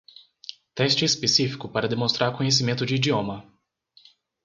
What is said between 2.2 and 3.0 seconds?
conhecimento de